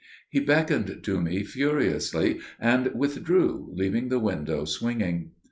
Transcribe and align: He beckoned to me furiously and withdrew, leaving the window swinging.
He 0.31 0.39
beckoned 0.39 1.01
to 1.03 1.21
me 1.21 1.43
furiously 1.43 2.39
and 2.59 2.87
withdrew, 2.95 3.69
leaving 3.75 4.09
the 4.09 4.17
window 4.17 4.65
swinging. 4.65 5.29